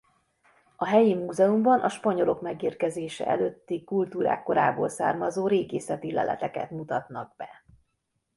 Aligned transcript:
A 0.75 0.85
helyi 0.85 1.13
múzeumban 1.13 1.79
a 1.79 1.89
spanyolok 1.89 2.41
megérkezése 2.41 3.27
előtti 3.27 3.83
kultúrák 3.83 4.43
korából 4.43 4.89
származó 4.89 5.47
régészeti 5.47 6.11
leleteket 6.11 6.71
mutatnak 6.71 7.33
be. 7.37 7.63